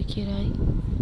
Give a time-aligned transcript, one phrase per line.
[0.00, 0.99] いけない。